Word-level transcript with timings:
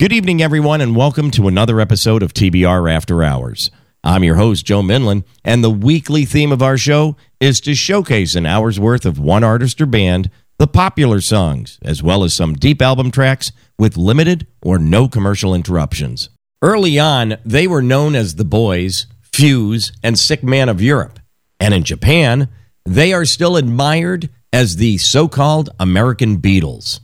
Good 0.00 0.12
evening, 0.12 0.40
everyone, 0.40 0.80
and 0.80 0.94
welcome 0.94 1.32
to 1.32 1.48
another 1.48 1.80
episode 1.80 2.22
of 2.22 2.32
TBR 2.32 2.88
After 2.88 3.24
Hours. 3.24 3.72
I'm 4.04 4.22
your 4.22 4.36
host, 4.36 4.64
Joe 4.64 4.80
Minlin, 4.80 5.24
and 5.44 5.64
the 5.64 5.72
weekly 5.72 6.24
theme 6.24 6.52
of 6.52 6.62
our 6.62 6.78
show 6.78 7.16
is 7.40 7.60
to 7.62 7.74
showcase 7.74 8.36
an 8.36 8.46
hour's 8.46 8.78
worth 8.78 9.04
of 9.04 9.18
one 9.18 9.42
artist 9.42 9.80
or 9.80 9.86
band, 9.86 10.30
the 10.58 10.68
popular 10.68 11.20
songs, 11.20 11.80
as 11.82 12.00
well 12.00 12.22
as 12.22 12.32
some 12.32 12.54
deep 12.54 12.80
album 12.80 13.10
tracks 13.10 13.50
with 13.76 13.96
limited 13.96 14.46
or 14.62 14.78
no 14.78 15.08
commercial 15.08 15.52
interruptions. 15.52 16.28
Early 16.62 16.96
on, 17.00 17.36
they 17.44 17.66
were 17.66 17.82
known 17.82 18.14
as 18.14 18.36
the 18.36 18.44
Boys, 18.44 19.06
Fuse, 19.32 19.90
and 20.00 20.16
Sick 20.16 20.44
Man 20.44 20.68
of 20.68 20.80
Europe. 20.80 21.18
And 21.58 21.74
in 21.74 21.82
Japan, 21.82 22.48
they 22.86 23.12
are 23.12 23.24
still 23.24 23.56
admired 23.56 24.30
as 24.52 24.76
the 24.76 24.98
so 24.98 25.26
called 25.26 25.70
American 25.80 26.38
Beatles. 26.38 27.00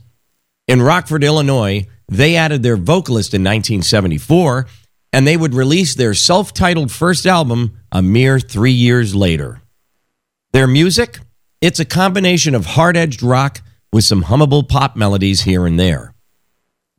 In 0.69 0.81
Rockford, 0.81 1.25
Illinois, 1.25 1.87
they 2.07 2.35
added 2.35 2.63
their 2.63 2.77
vocalist 2.77 3.33
in 3.33 3.41
1974, 3.41 4.67
and 5.11 5.25
they 5.25 5.37
would 5.37 5.53
release 5.53 5.95
their 5.95 6.13
self 6.13 6.53
titled 6.53 6.91
first 6.91 7.25
album 7.25 7.79
a 7.91 8.01
mere 8.01 8.39
three 8.39 8.71
years 8.71 9.15
later. 9.15 9.61
Their 10.53 10.67
music? 10.67 11.19
It's 11.61 11.79
a 11.79 11.85
combination 11.85 12.53
of 12.53 12.65
hard 12.65 12.95
edged 12.95 13.23
rock 13.23 13.61
with 13.91 14.03
some 14.03 14.25
hummable 14.25 14.67
pop 14.67 14.95
melodies 14.95 15.41
here 15.41 15.65
and 15.65 15.79
there. 15.79 16.13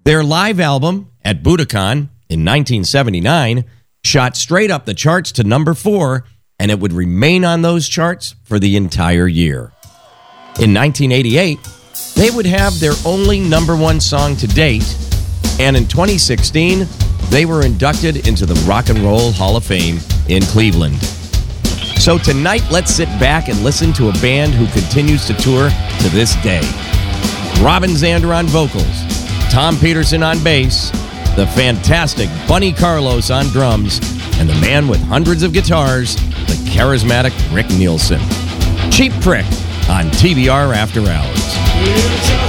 Their 0.05 0.25
live 0.25 0.61
album, 0.61 1.11
at 1.25 1.43
Budokan 1.43 2.09
in 2.29 2.45
1979, 2.45 3.65
shot 4.05 4.37
straight 4.37 4.71
up 4.71 4.87
the 4.87 4.95
charts 4.95 5.33
to 5.33 5.45
number 5.45 5.75
four, 5.75 6.25
and 6.59 6.71
it 6.71 6.81
would 6.81 6.93
remain 6.93 7.45
on 7.45 7.63
those 7.63 7.89
charts 7.89 8.35
for 8.45 8.59
the 8.59 8.77
entire 8.77 9.27
year. 9.27 9.73
In 10.59 10.73
1988, 10.73 11.59
they 12.15 12.31
would 12.31 12.47
have 12.47 12.81
their 12.81 12.95
only 13.05 13.41
number 13.41 13.77
one 13.77 14.01
song 14.01 14.37
to 14.37 14.47
date, 14.47 14.97
and 15.61 15.77
in 15.77 15.87
2016, 15.87 16.87
they 17.31 17.45
were 17.45 17.65
inducted 17.65 18.27
into 18.27 18.47
the 18.47 18.55
Rock 18.69 18.89
and 18.89 18.99
Roll 19.01 19.33
Hall 19.33 19.57
of 19.57 19.65
Fame 19.65 19.99
in 20.29 20.43
Cleveland. 20.45 20.97
So 21.99 22.19
tonight, 22.19 22.63
let's 22.71 22.93
sit 22.93 23.09
back 23.21 23.49
and 23.49 23.63
listen 23.63 23.93
to 23.95 24.09
a 24.09 24.13
band 24.15 24.55
who 24.55 24.67
continues 24.69 25.27
to 25.27 25.35
tour 25.35 25.69
to 25.69 26.09
this 26.11 26.35
day. 26.43 26.63
Robin 27.63 27.91
Zander 27.91 28.37
on 28.37 28.47
vocals, 28.47 29.05
Tom 29.51 29.77
Petersson 29.77 30.23
on 30.23 30.43
bass, 30.43 30.91
the 31.37 31.47
fantastic 31.55 32.29
Bunny 32.49 32.73
Carlos 32.73 33.31
on 33.31 33.47
drums, 33.47 33.99
and 34.39 34.49
the 34.49 34.55
man 34.61 34.89
with 34.89 35.03
hundreds 35.03 35.43
of 35.43 35.53
guitars, 35.53 36.17
the 36.17 36.71
charismatic 36.71 37.33
Rick 37.55 37.69
Nielsen. 37.71 38.21
Cheap 38.91 39.13
Trick 39.21 39.47
on 39.89 40.07
TBR 40.07 40.75
After 40.75 41.01
Hours. 41.03 42.46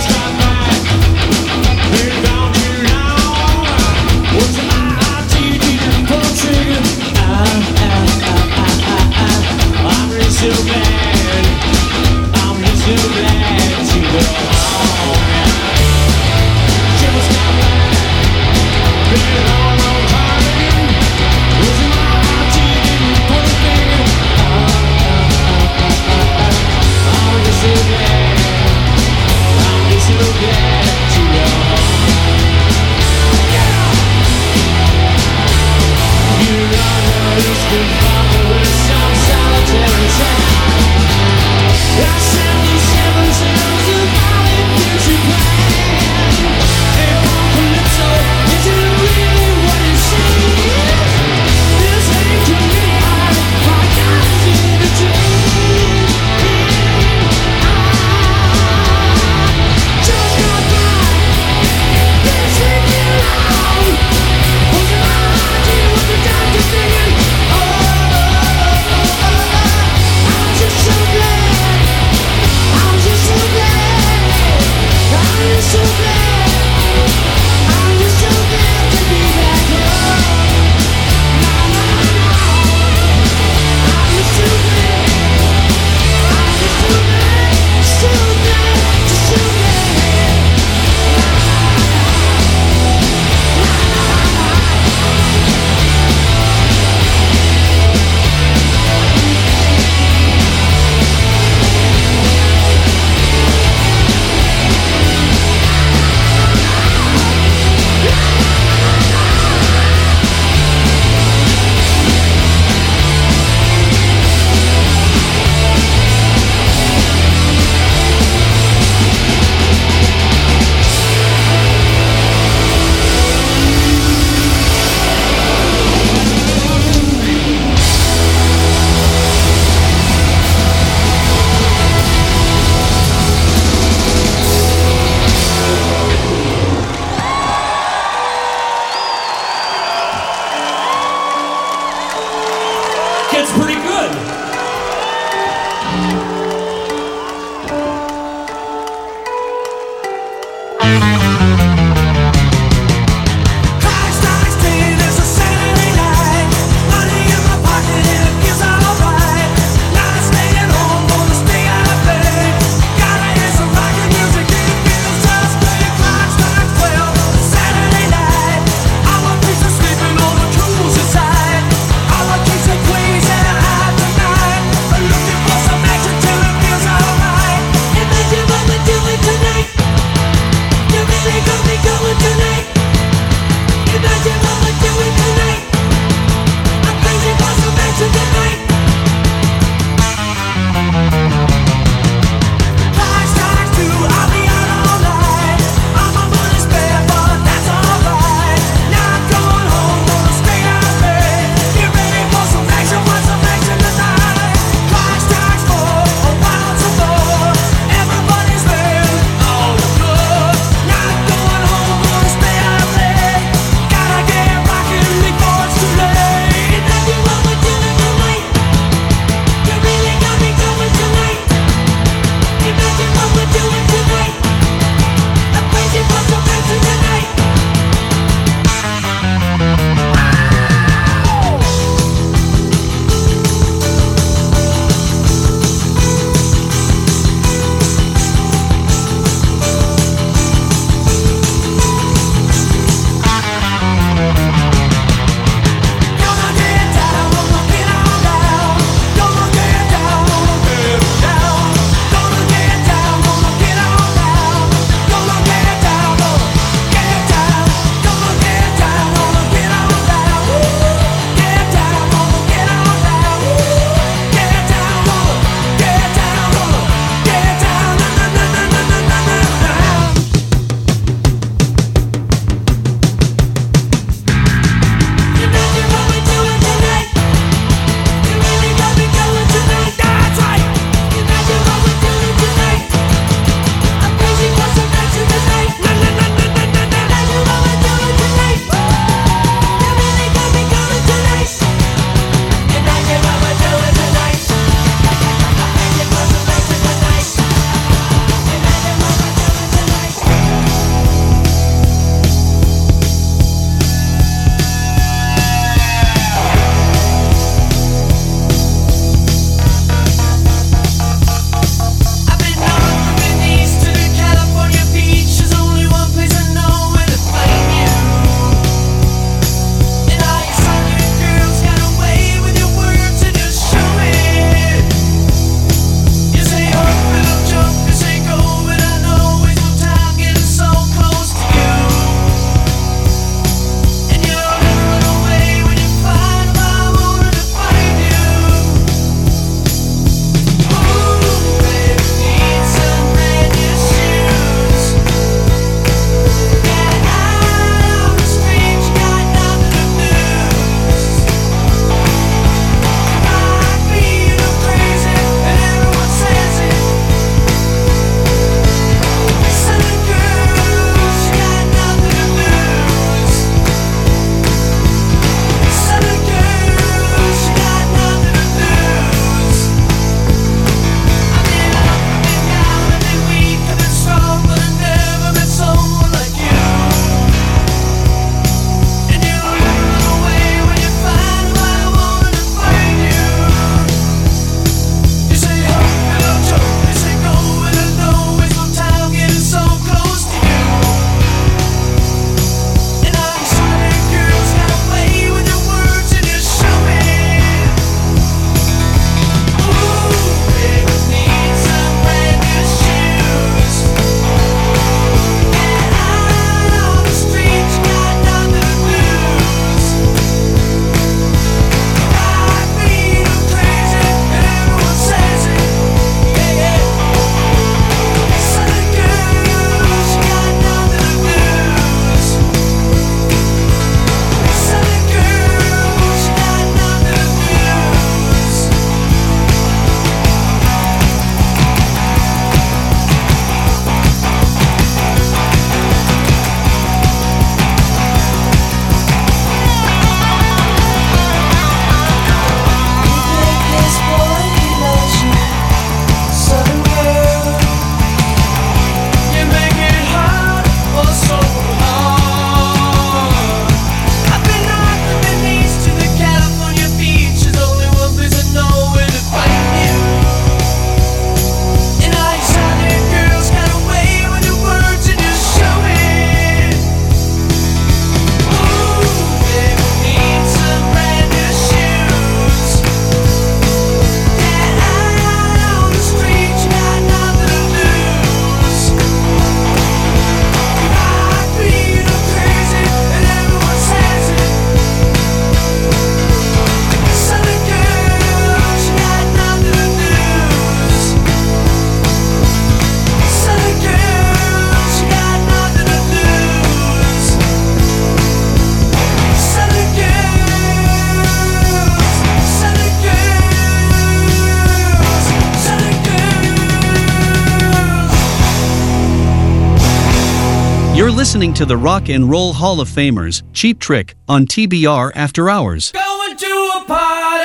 listening 511.38 511.53
to 511.53 511.65
the 511.67 511.77
Rock 511.77 512.10
and 512.10 512.27
Roll 512.27 512.51
Hall 512.51 512.82
of 512.82 512.89
Famers, 512.89 513.44
Cheap 513.53 513.77
Trick, 513.77 514.15
on 514.27 514.48
TBR 514.48 515.12
After 515.13 515.51
Hours. 515.51 515.91
Going 515.91 516.36
to 516.36 516.72
a 516.77 516.84
party. 516.88 517.44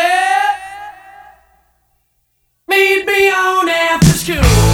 Meet 2.68 3.04
me 3.04 3.30
on 3.30 3.68
after 3.68 4.06
school. 4.06 4.71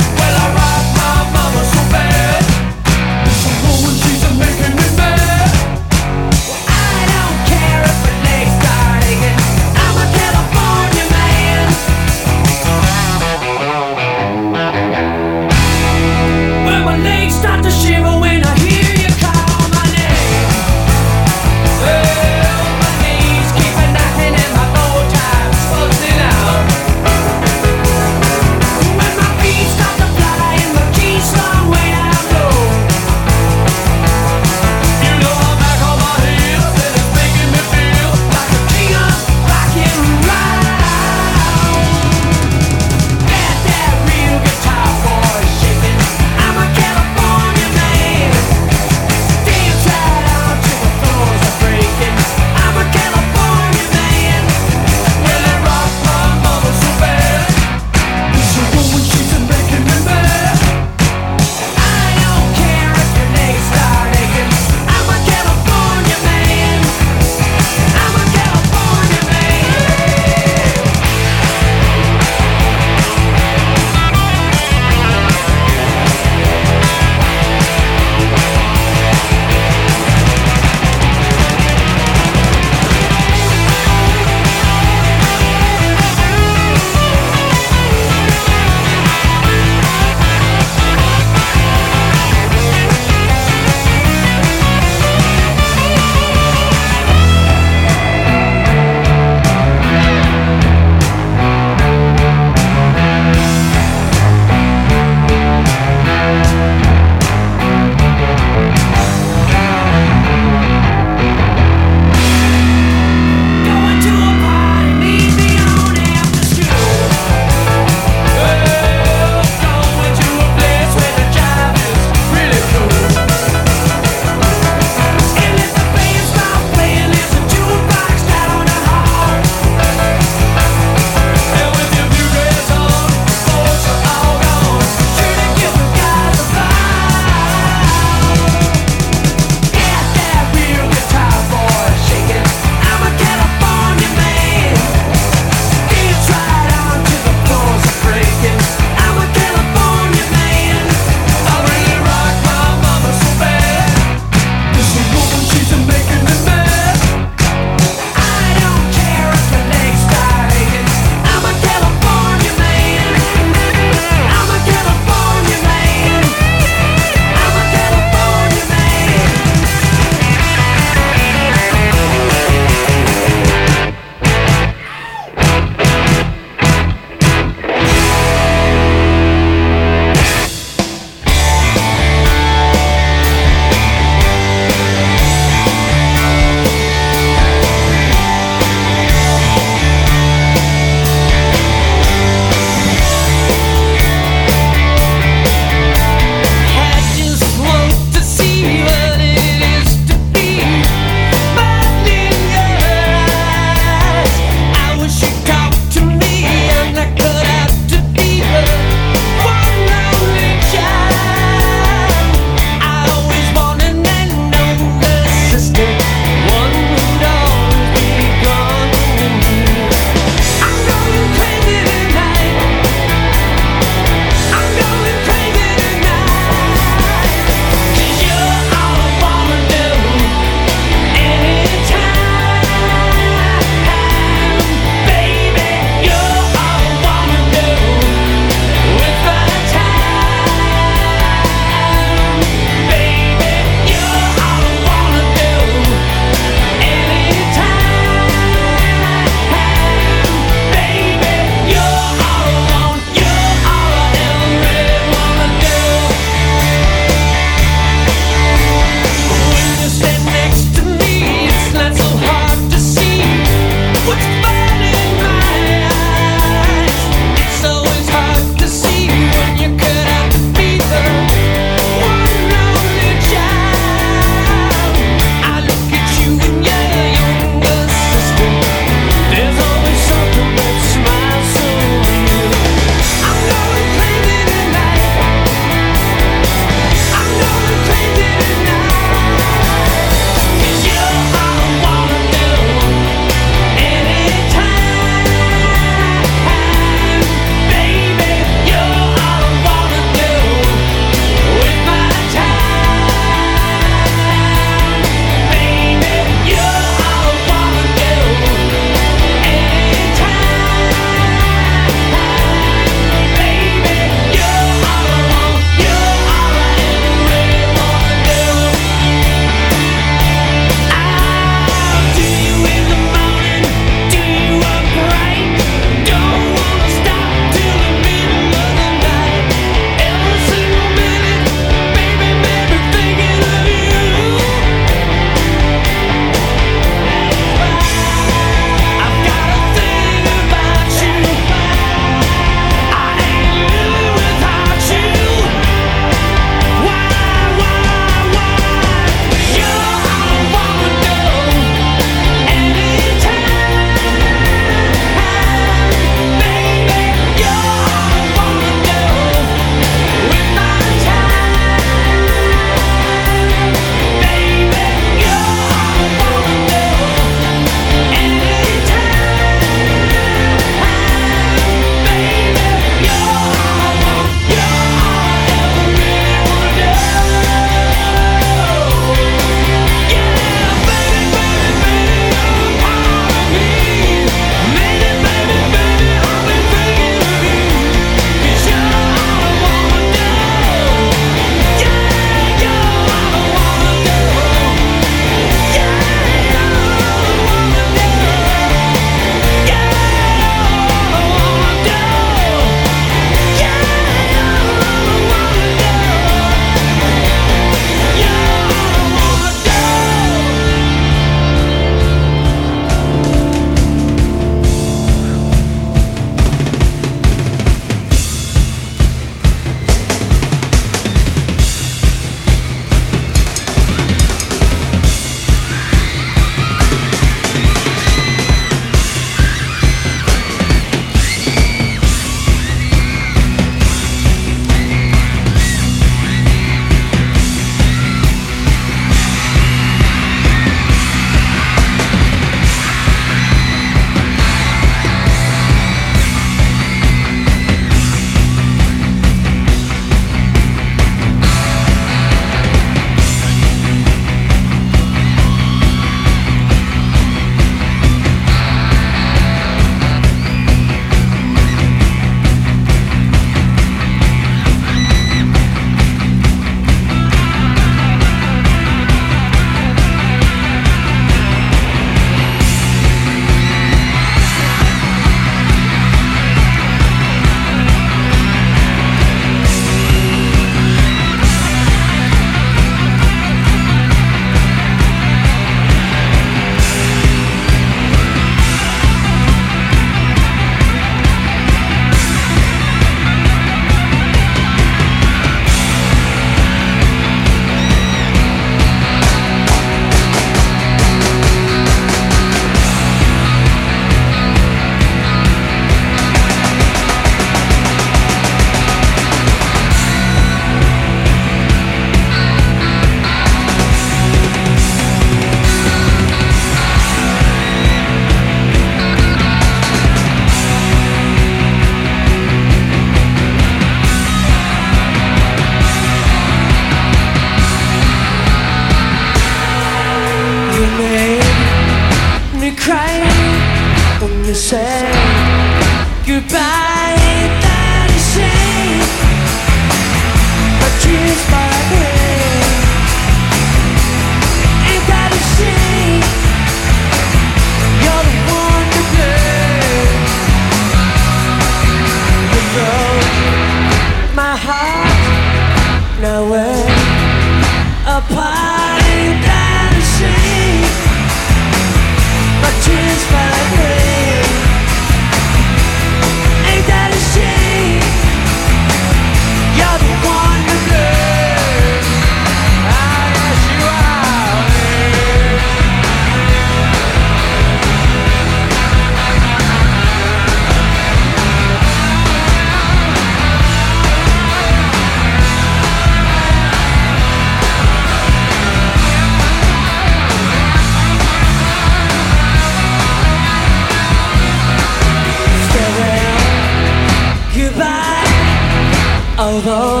although 599.51 600.00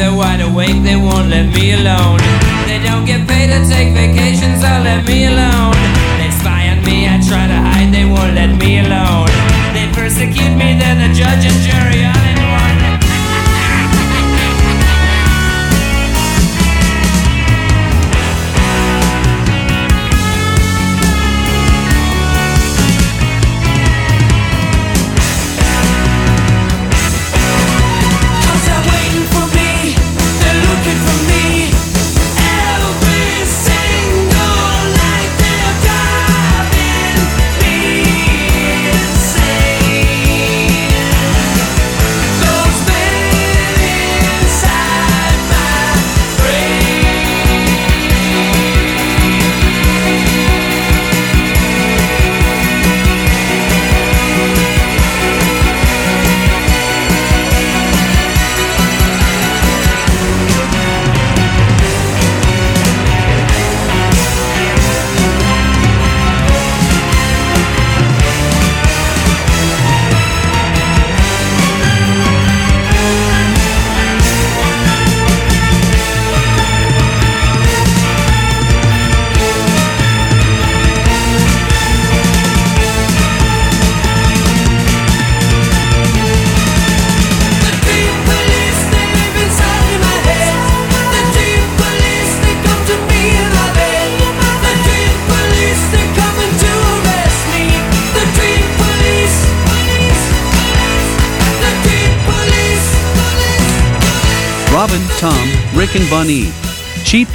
they're 0.00 0.16
wide 0.16 0.40
awake, 0.40 0.82
they 0.82 0.96
won't 0.96 1.28
let 1.28 1.52
me 1.52 1.74
alone. 1.74 2.20
They 2.64 2.80
don't 2.80 3.04
get 3.04 3.28
paid 3.28 3.52
to 3.52 3.60
take 3.68 3.92
vacations, 3.92 4.62
they'll 4.62 4.82
let 4.82 5.04
me 5.04 5.26
alone. 5.26 5.76
They 6.16 6.30
spy 6.40 6.72
on 6.72 6.80
me, 6.82 7.04
I 7.06 7.20
try 7.20 7.44
to 7.46 7.60
hide, 7.68 7.92
they 7.92 8.06
won't 8.06 8.32
let 8.32 8.56
me 8.56 8.80
alone. 8.80 9.28
They 9.76 9.86
persecute 9.92 10.56
me, 10.56 10.78
they're 10.80 10.96
the 10.96 11.12
judge 11.12 11.44
and 11.44 11.60
jury 11.68 12.29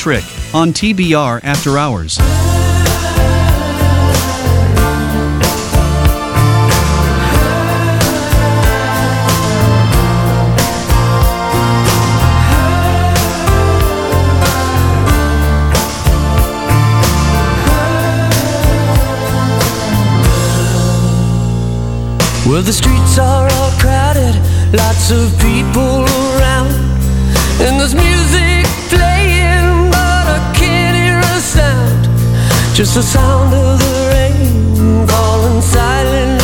Trick 0.06 0.24
on 0.54 0.72
TBR 0.72 1.40
After 1.44 1.80
Hours. 1.80 2.20
Well, 22.46 22.62
the 22.62 22.72
streets 22.72 23.18
are 23.18 23.50
all 23.50 23.72
crowded, 23.80 24.36
lots 24.72 25.10
of 25.10 25.36
people 25.40 26.06
around, 26.06 26.70
and 27.60 27.80
there's 27.80 27.96
music. 27.96 28.15
Just 32.76 32.96
the 32.96 33.02
sound 33.02 33.54
of 33.54 33.80
the 33.80 34.10
rain 34.12 35.08
falling 35.08 35.62
silent. 35.62 36.35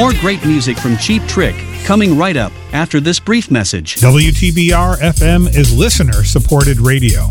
More 0.00 0.14
great 0.14 0.42
music 0.46 0.78
from 0.78 0.96
Cheap 0.96 1.22
Trick 1.26 1.54
coming 1.84 2.16
right 2.16 2.38
up 2.38 2.52
after 2.72 3.00
this 3.00 3.20
brief 3.20 3.50
message. 3.50 3.96
WTBR 3.96 4.96
FM 4.96 5.46
is 5.54 5.76
listener 5.76 6.24
supported 6.24 6.80
radio. 6.80 7.26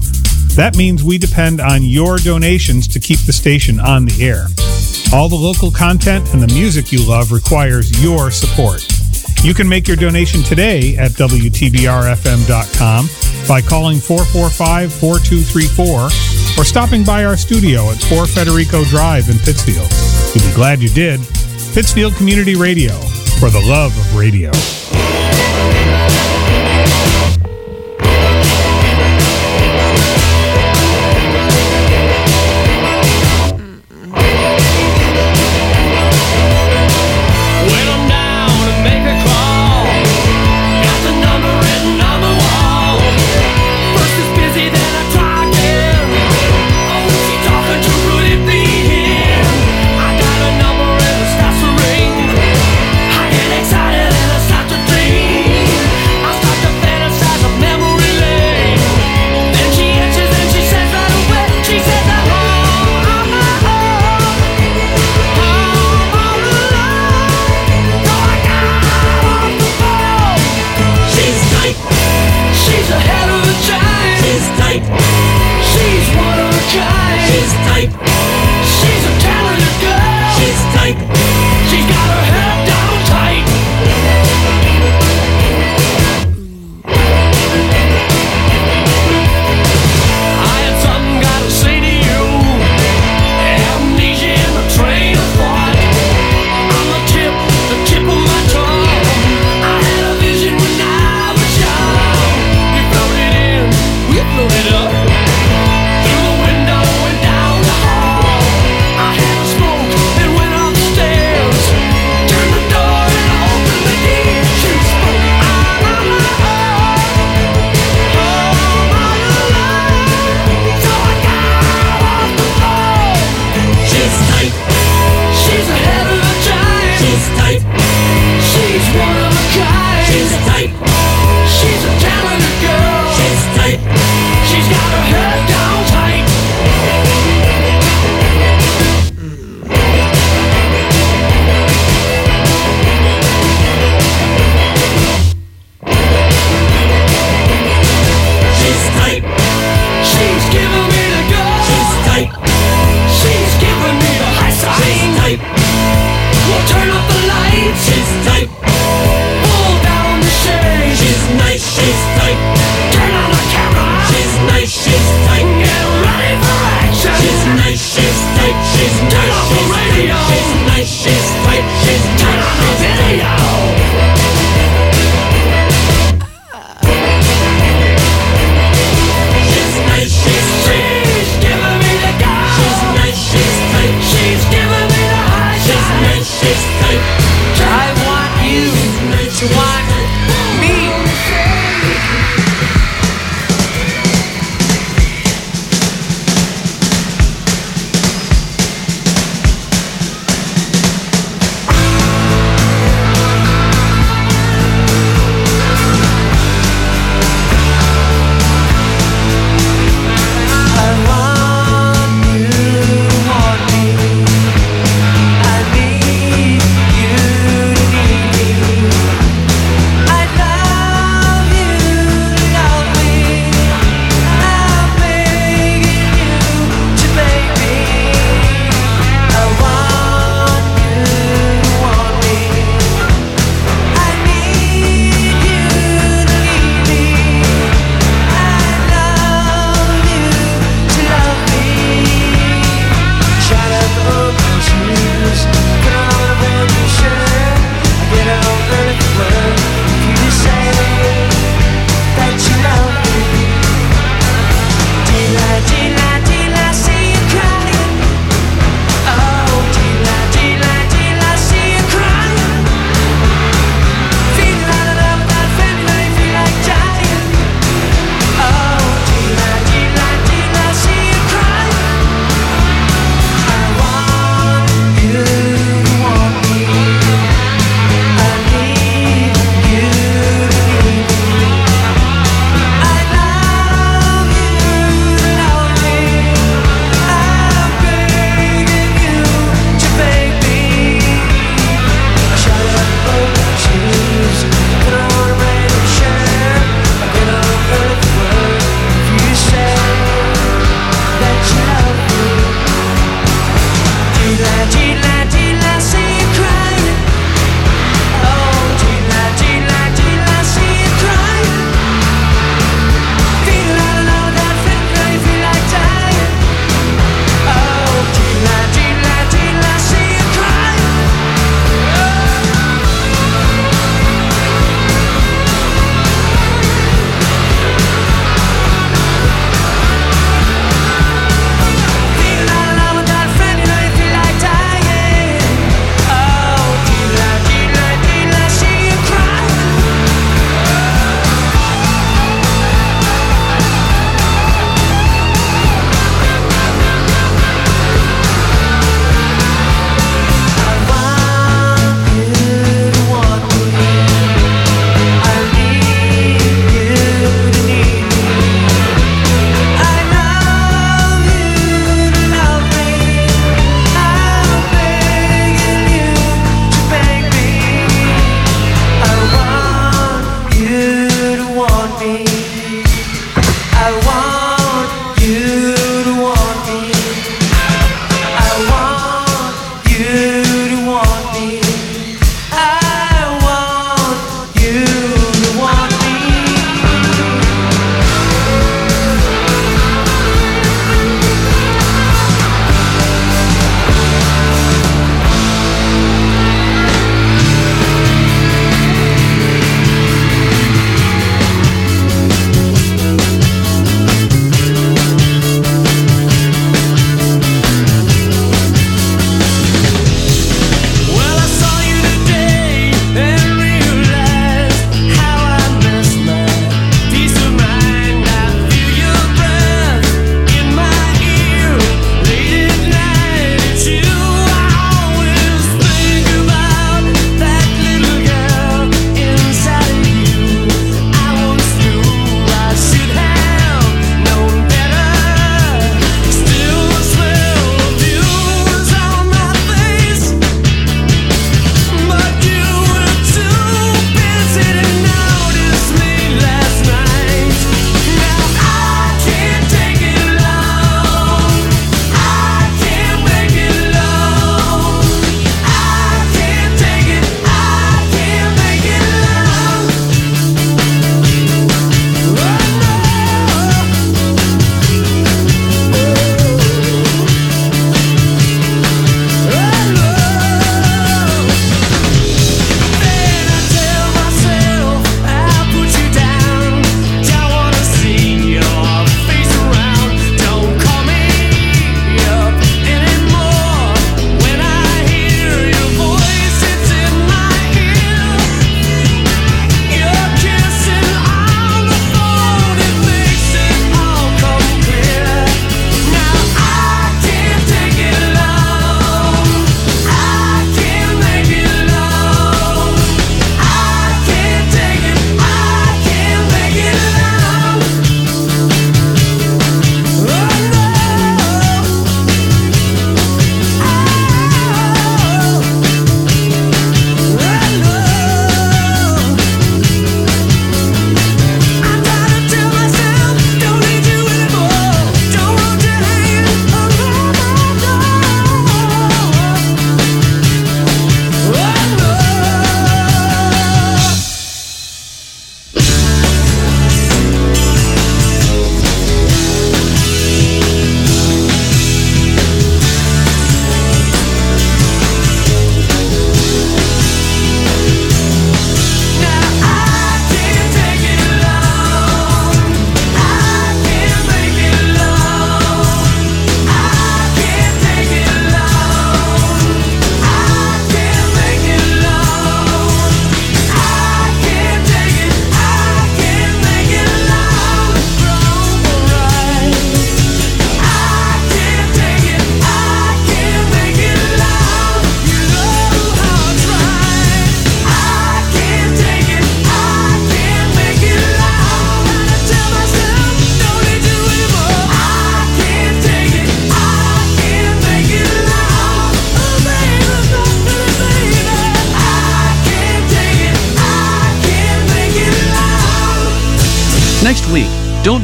That 0.53 0.75
means 0.77 1.03
we 1.03 1.17
depend 1.17 1.61
on 1.61 1.81
your 1.81 2.17
donations 2.17 2.87
to 2.89 2.99
keep 2.99 3.17
the 3.21 3.33
station 3.33 3.79
on 3.79 4.05
the 4.05 4.23
air. 4.23 4.45
All 5.11 5.27
the 5.27 5.35
local 5.35 5.71
content 5.71 6.31
and 6.31 6.43
the 6.43 6.53
music 6.53 6.91
you 6.91 7.03
love 7.09 7.31
requires 7.31 8.03
your 8.03 8.29
support. 8.29 8.85
You 9.43 9.55
can 9.55 9.67
make 9.67 9.87
your 9.87 9.97
donation 9.97 10.43
today 10.43 10.95
at 10.95 11.13
WTBRFM.com 11.13 13.09
by 13.47 13.61
calling 13.61 13.97
445 13.97 14.93
4234 14.93 16.61
or 16.61 16.63
stopping 16.63 17.03
by 17.03 17.25
our 17.25 17.35
studio 17.35 17.89
at 17.89 17.97
4 17.97 18.27
Federico 18.27 18.83
Drive 18.83 19.27
in 19.27 19.39
Pittsfield. 19.39 19.89
You'll 20.35 20.47
be 20.47 20.55
glad 20.55 20.83
you 20.83 20.89
did. 20.89 21.19
Pittsfield 21.73 22.15
Community 22.15 22.55
Radio, 22.55 22.93
for 23.39 23.49
the 23.49 23.63
love 23.65 23.95
of 23.97 24.15
radio. 24.15 24.51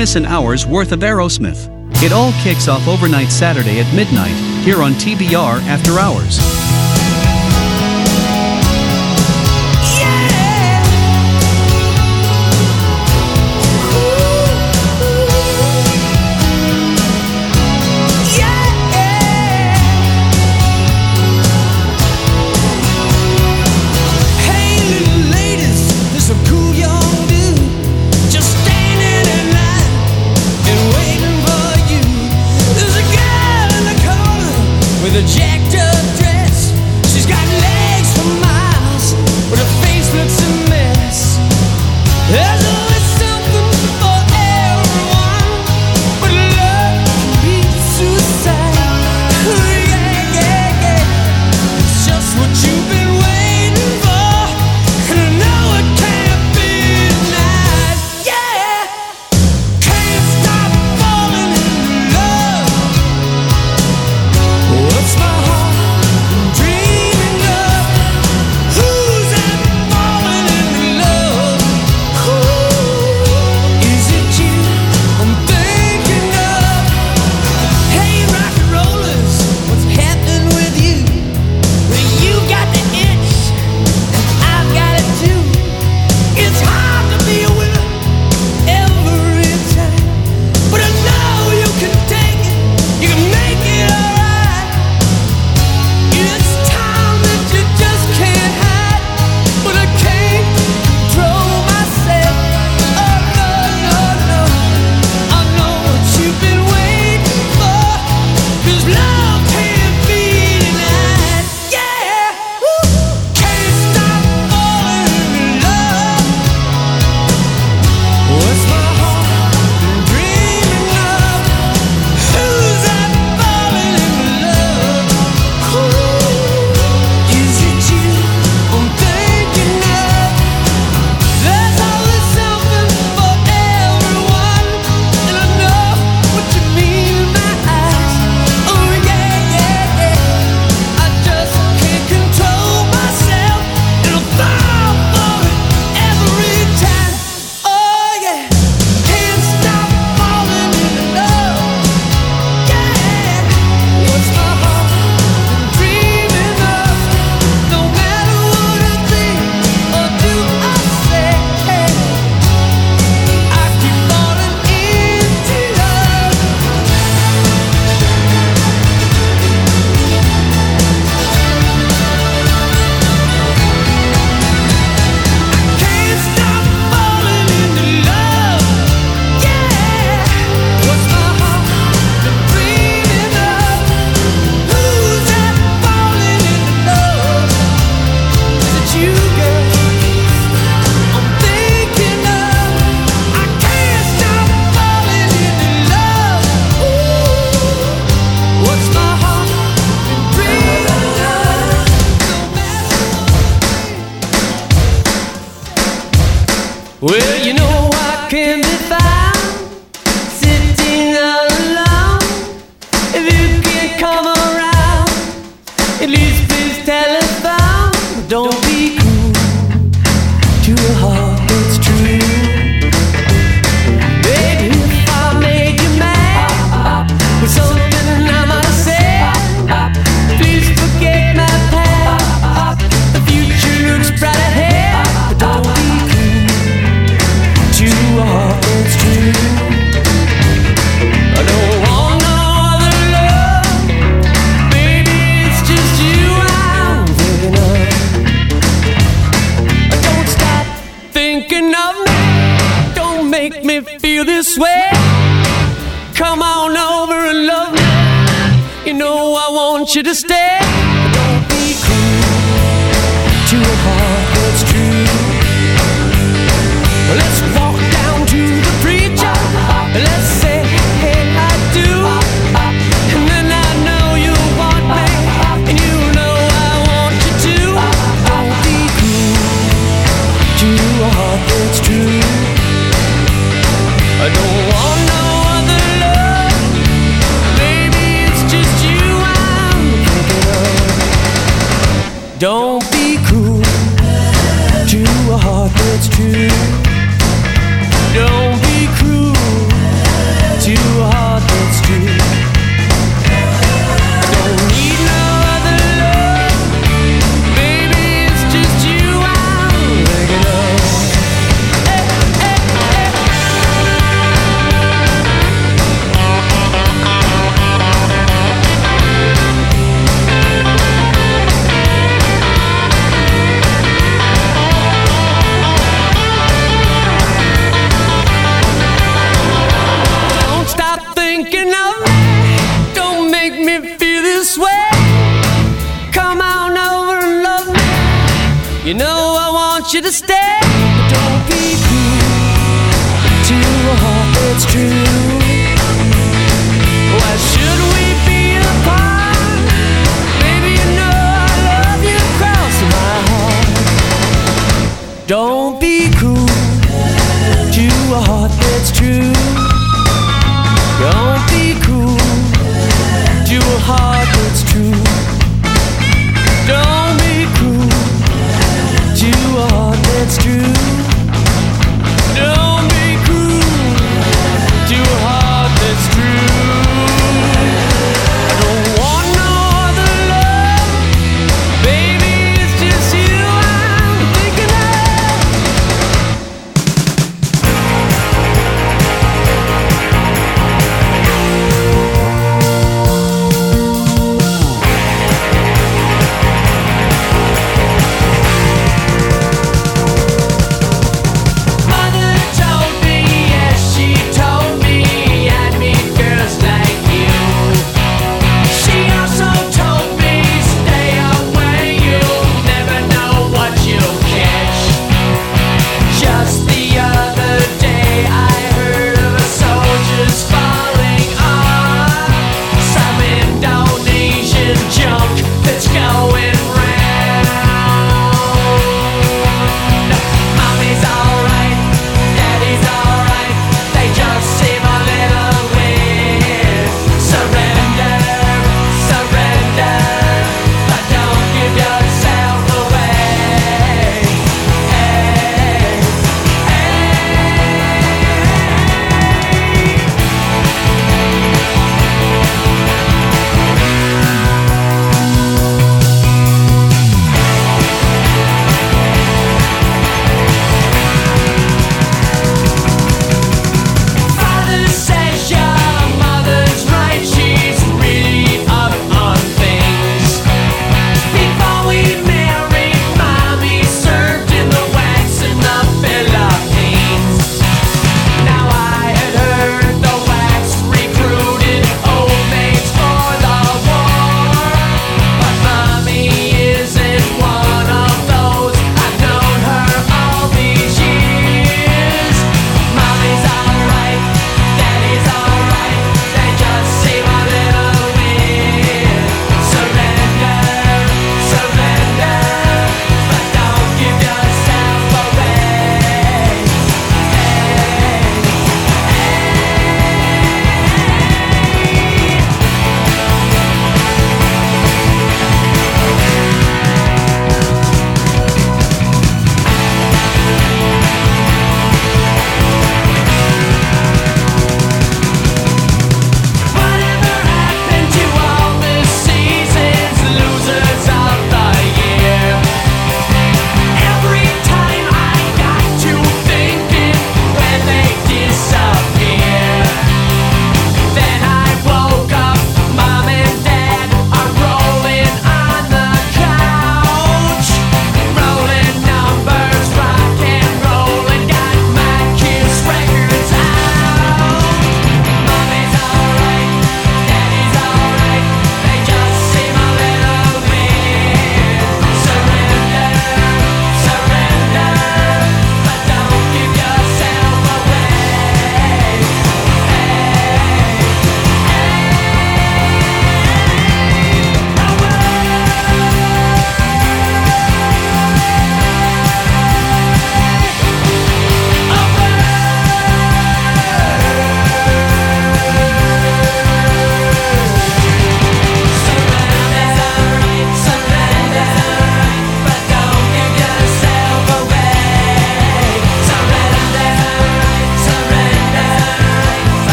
miss 0.00 0.16
an 0.16 0.24
hour's 0.24 0.64
worth 0.64 0.92
of 0.92 1.00
Aerosmith. 1.00 1.68
It 2.02 2.10
all 2.10 2.32
kicks 2.40 2.68
off 2.68 2.88
overnight 2.88 3.30
Saturday 3.30 3.80
at 3.80 3.94
midnight, 3.94 4.32
here 4.64 4.80
on 4.80 4.92
TBR 4.92 5.60
After 5.68 5.98
Hours. 5.98 6.89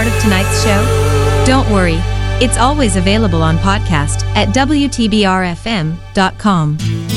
part 0.00 0.14
of 0.14 0.22
tonight's 0.22 0.62
show? 0.62 1.44
Don't 1.44 1.70
worry, 1.70 1.98
it's 2.42 2.56
always 2.56 2.96
available 2.96 3.42
on 3.42 3.58
podcast 3.58 4.24
at 4.34 4.48
WTBRFM.com. 4.48 7.09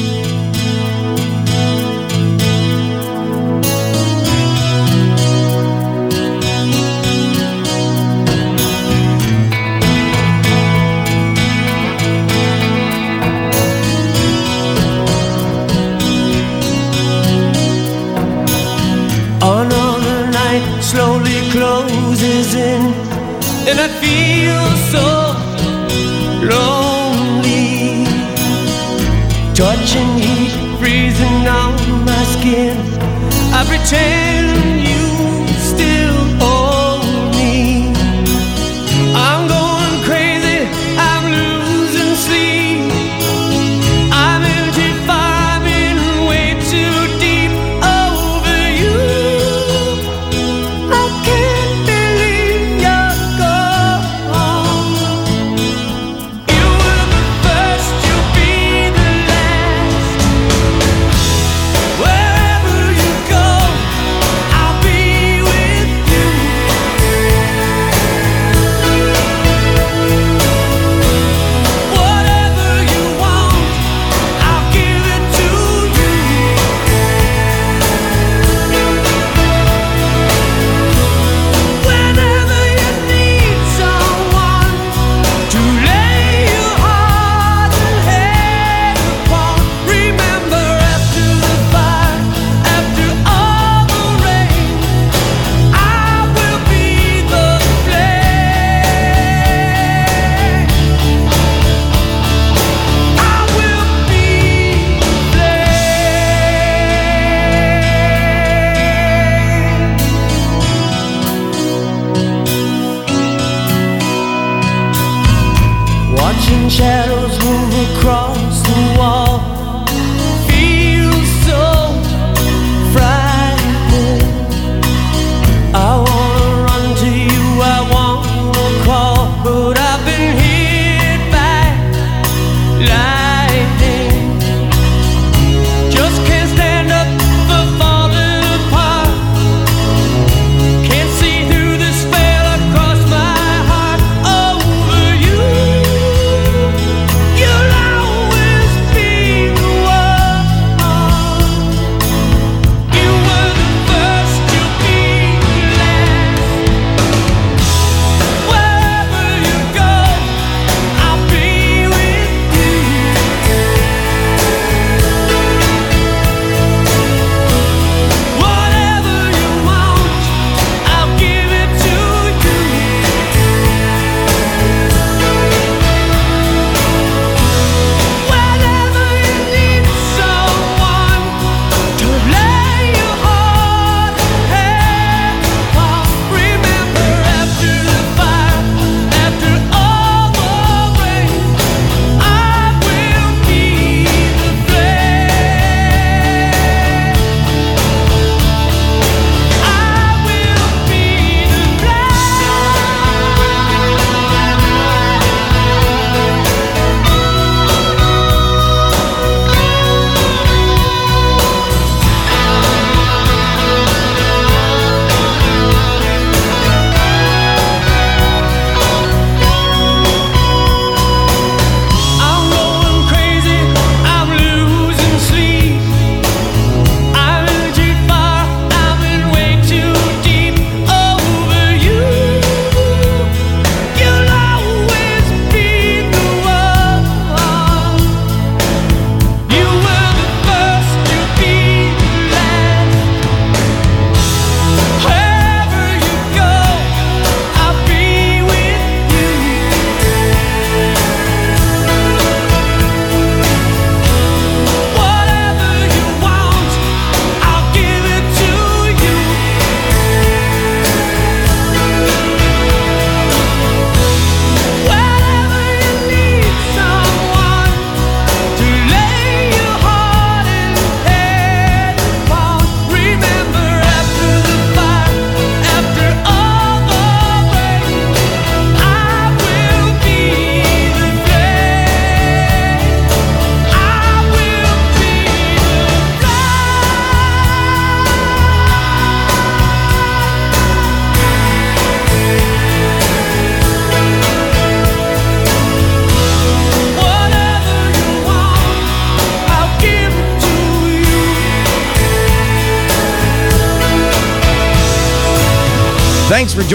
in, 22.24 22.82
and 23.68 23.80
I 23.80 23.90
feel 24.00 24.64
so 24.94 25.08
lonely. 26.52 28.06
Touching 29.54 30.18
heat, 30.18 30.54
freezing 30.80 31.48
on 31.48 32.06
my 32.06 32.24
skin. 32.36 32.78
I 33.54 33.66
pretend. 33.68 34.73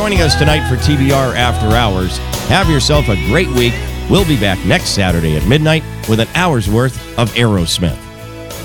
Joining 0.08 0.24
us 0.24 0.36
tonight 0.36 0.66
for 0.66 0.76
TBR 0.76 1.36
After 1.36 1.66
Hours. 1.76 2.16
Have 2.48 2.70
yourself 2.70 3.10
a 3.10 3.16
great 3.26 3.48
week. 3.48 3.74
We'll 4.08 4.24
be 4.24 4.40
back 4.40 4.58
next 4.64 4.94
Saturday 4.94 5.36
at 5.36 5.46
midnight 5.46 5.82
with 6.08 6.18
an 6.18 6.28
hour's 6.34 6.66
worth 6.66 6.96
of 7.18 7.30
Aerosmith. 7.32 7.98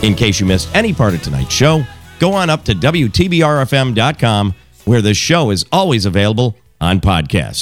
In 0.04 0.16
case 0.16 0.40
you 0.40 0.46
missed 0.46 0.74
any 0.74 0.94
part 0.94 1.14
of 1.14 1.22
tonight's 1.22 1.52
show, 1.52 1.84
go 2.18 2.32
on 2.32 2.50
up 2.50 2.64
to 2.64 2.74
WTBRFM.com 2.74 4.56
where 4.86 5.02
the 5.02 5.14
show 5.14 5.50
is 5.50 5.66
always 5.70 6.06
available 6.06 6.56
on 6.80 7.02
podcast. 7.02 7.56